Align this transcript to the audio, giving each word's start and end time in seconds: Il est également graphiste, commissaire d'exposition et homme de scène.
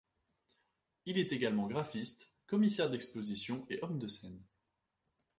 Il 1.05 1.19
est 1.19 1.31
également 1.31 1.67
graphiste, 1.67 2.35
commissaire 2.47 2.89
d'exposition 2.89 3.67
et 3.69 3.77
homme 3.83 3.99
de 3.99 4.07
scène. 4.07 4.41